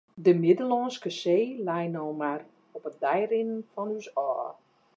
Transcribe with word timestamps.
De 0.17 0.33
Middellânske 0.33 1.11
See 1.17 1.43
lei 1.67 1.85
no 1.91 1.99
noch 2.05 2.17
mar 2.21 2.41
op 2.77 2.83
in 2.89 2.97
dei 3.03 3.21
rinnen 3.31 3.63
fan 3.71 3.93
ús 3.97 4.07
ôf. 4.27 4.55